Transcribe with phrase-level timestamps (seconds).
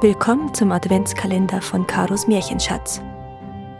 [0.00, 3.02] Willkommen zum Adventskalender von Karos Märchenschatz.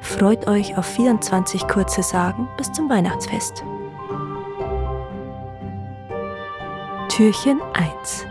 [0.00, 3.62] Freut euch auf 24 kurze Sagen bis zum Weihnachtsfest.
[7.08, 8.26] Türchen 1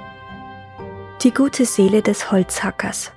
[1.23, 3.13] Die gute Seele des Holzhackers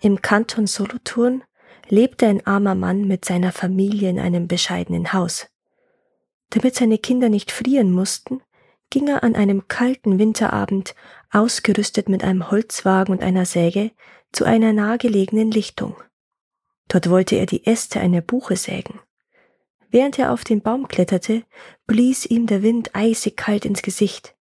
[0.00, 1.42] Im Kanton Solothurn
[1.88, 5.46] lebte ein armer Mann mit seiner Familie in einem bescheidenen Haus.
[6.50, 8.42] Damit seine Kinder nicht frieren mussten,
[8.94, 10.94] ging er an einem kalten Winterabend,
[11.32, 13.90] ausgerüstet mit einem Holzwagen und einer Säge,
[14.30, 15.96] zu einer nahegelegenen Lichtung.
[16.86, 19.00] Dort wollte er die Äste einer Buche sägen.
[19.90, 21.42] Während er auf den Baum kletterte,
[21.88, 24.36] blies ihm der Wind eisig kalt ins Gesicht.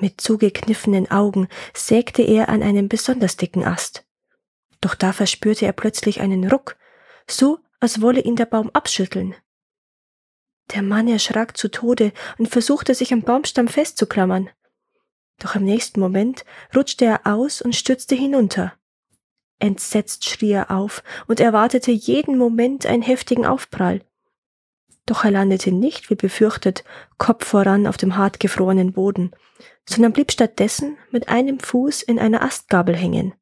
[0.00, 4.04] Mit zugekniffenen Augen sägte er an einem besonders dicken Ast.
[4.80, 6.76] Doch da verspürte er plötzlich einen Ruck,
[7.28, 9.36] so als wolle ihn der Baum abschütteln.
[10.74, 14.50] Der Mann erschrak zu Tode und versuchte sich am Baumstamm festzuklammern.
[15.38, 16.44] Doch im nächsten Moment
[16.74, 18.72] rutschte er aus und stürzte hinunter.
[19.58, 24.02] Entsetzt schrie er auf und erwartete jeden Moment einen heftigen Aufprall.
[25.06, 26.84] Doch er landete nicht, wie befürchtet,
[27.16, 29.30] Kopf voran auf dem hartgefrorenen Boden,
[29.88, 33.34] sondern blieb stattdessen mit einem Fuß in einer Astgabel hängen.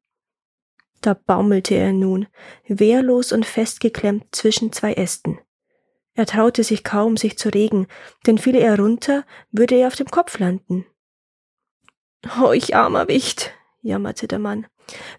[1.01, 2.27] Da baumelte er nun,
[2.67, 5.39] wehrlos und festgeklemmt zwischen zwei Ästen.
[6.15, 7.87] Er traute sich kaum, sich zu regen,
[8.25, 10.85] denn fiele er runter, würde er auf dem Kopf landen.
[12.41, 14.65] Oh, ich armer Wicht, jammerte der Mann.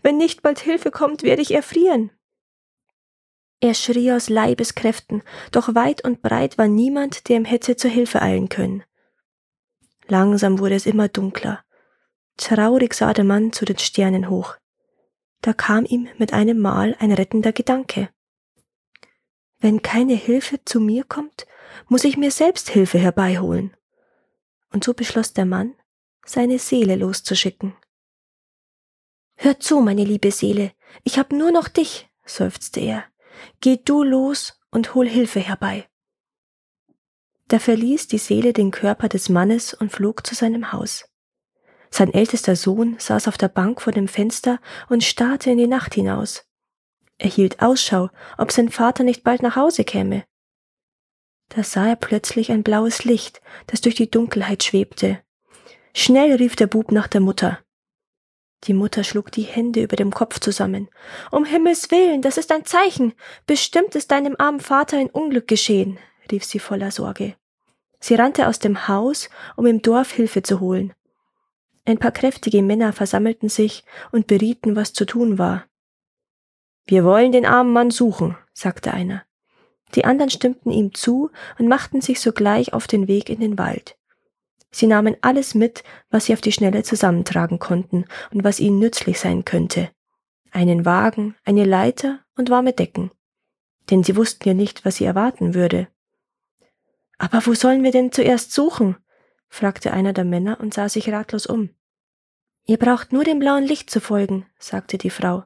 [0.03, 2.11] Wenn nicht bald Hilfe kommt, werde ich erfrieren.
[3.61, 8.23] Er schrie aus Leibeskräften, doch weit und breit war niemand, der ihm hätte zur Hilfe
[8.23, 8.83] eilen können.
[10.09, 11.65] Langsam wurde es immer dunkler.
[12.37, 14.57] Traurig sah der Mann zu den Sternen hoch.
[15.41, 18.09] Da kam ihm mit einem Mal ein rettender Gedanke.
[19.59, 21.47] Wenn keine Hilfe zu mir kommt,
[21.89, 23.77] muss ich mir selbst Hilfe herbeiholen.
[24.71, 25.75] Und so beschloss der Mann,
[26.25, 27.75] seine Seele loszuschicken.
[29.37, 30.73] Hör zu, meine liebe Seele,
[31.05, 33.05] ich hab nur noch dich, seufzte er.
[33.61, 35.89] Geh du los und hol Hilfe herbei.
[37.49, 41.05] Da verließ die Seele den Körper des Mannes und flog zu seinem Haus.
[41.91, 45.95] Sein ältester Sohn saß auf der Bank vor dem Fenster und starrte in die Nacht
[45.95, 46.45] hinaus.
[47.19, 50.25] Er hielt Ausschau, ob sein Vater nicht bald nach Hause käme.
[51.49, 55.23] Da sah er plötzlich ein blaues Licht, das durch die Dunkelheit schwebte.
[55.95, 57.61] Schnell rief der Bub nach der Mutter.
[58.65, 60.89] Die Mutter schlug die Hände über dem Kopf zusammen.
[61.31, 63.15] Um Himmels willen, das ist ein Zeichen.
[63.47, 65.99] Bestimmt ist deinem armen Vater ein Unglück geschehen,
[66.31, 67.37] rief sie voller Sorge.
[68.01, 70.93] Sie rannte aus dem Haus, um im Dorf Hilfe zu holen.
[71.85, 75.65] Ein paar kräftige Männer versammelten sich und berieten, was zu tun war.
[76.87, 79.25] Wir wollen den armen Mann suchen, sagte einer.
[79.95, 83.97] Die anderen stimmten ihm zu und machten sich sogleich auf den Weg in den Wald.
[84.71, 89.19] Sie nahmen alles mit, was sie auf die Schnelle zusammentragen konnten und was ihnen nützlich
[89.19, 89.91] sein könnte.
[90.51, 93.11] Einen Wagen, eine Leiter und warme Decken.
[93.91, 95.89] Denn sie wussten ja nicht, was sie erwarten würde.
[97.19, 98.97] Aber wo sollen wir denn zuerst suchen?
[99.49, 101.71] fragte einer der Männer und sah sich ratlos um.
[102.67, 105.45] Ihr braucht nur dem blauen Licht zu folgen, sagte die Frau.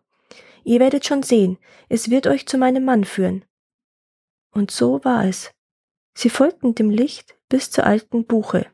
[0.65, 3.45] Ihr werdet schon sehen, es wird euch zu meinem Mann führen.
[4.53, 5.51] Und so war es.
[6.15, 8.67] Sie folgten dem Licht bis zur alten Buche.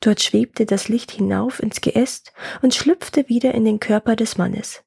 [0.00, 2.32] Dort schwebte das Licht hinauf ins Geäst
[2.62, 4.84] und schlüpfte wieder in den Körper des Mannes.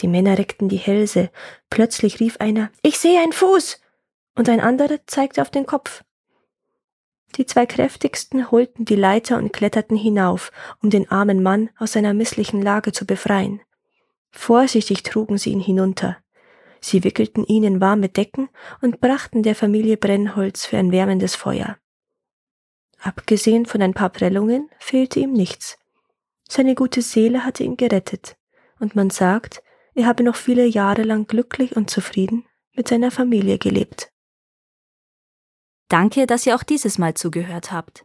[0.00, 1.30] Die Männer reckten die Hälse,
[1.70, 3.80] plötzlich rief einer Ich sehe einen Fuß.
[4.34, 6.04] und ein anderer zeigte auf den Kopf.
[7.36, 10.52] Die zwei kräftigsten holten die Leiter und kletterten hinauf,
[10.82, 13.60] um den armen Mann aus seiner misslichen Lage zu befreien.
[14.36, 16.18] Vorsichtig trugen sie ihn hinunter.
[16.78, 18.50] Sie wickelten ihn in warme Decken
[18.82, 21.78] und brachten der Familie Brennholz für ein wärmendes Feuer.
[23.00, 25.78] Abgesehen von ein paar Prellungen fehlte ihm nichts.
[26.48, 28.36] Seine gute Seele hatte ihn gerettet,
[28.78, 29.62] und man sagt,
[29.94, 34.12] er habe noch viele Jahre lang glücklich und zufrieden mit seiner Familie gelebt.
[35.88, 38.04] Danke, dass ihr auch dieses Mal zugehört habt.